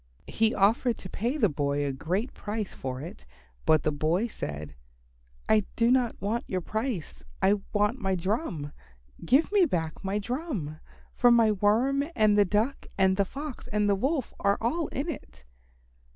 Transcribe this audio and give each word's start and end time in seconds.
He 0.25 0.55
offered 0.55 0.97
to 0.97 1.09
pay 1.11 1.37
the 1.37 1.47
boy 1.47 1.85
a 1.85 1.91
great 1.93 2.33
price 2.33 2.73
for 2.73 3.01
it, 3.01 3.23
but 3.67 3.83
the 3.83 3.91
boy 3.91 4.25
said, 4.25 4.73
"I 5.47 5.65
do 5.75 5.91
not 5.91 6.19
want 6.19 6.45
your 6.49 6.59
price. 6.61 7.21
I 7.39 7.61
want 7.71 7.99
my 8.01 8.15
drum. 8.15 8.71
Give 9.23 9.51
me 9.51 9.65
back 9.67 10.03
my 10.03 10.17
drum, 10.17 10.79
for 11.13 11.29
my 11.29 11.51
Worm 11.51 12.03
and 12.15 12.35
the 12.35 12.45
Duck 12.45 12.87
and 12.97 13.15
the 13.15 13.25
Fox 13.25 13.67
and 13.67 13.87
the 13.87 13.93
Wolf 13.93 14.33
are 14.39 14.57
all 14.59 14.87
in 14.87 15.07
it." 15.07 15.43